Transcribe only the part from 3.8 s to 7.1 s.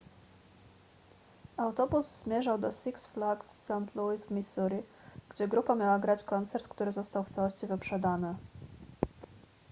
louis w missouri gdzie grupa miała grać koncert który